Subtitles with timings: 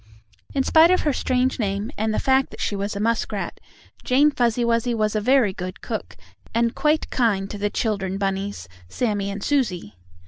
[0.55, 3.59] In spite of her strange name, and the fact that she was a muskrat,
[4.03, 6.17] Jane Fuzzy Wuzzy was a very good cook
[6.55, 9.93] and quite kind to the children bunnies, Sammie and Susie.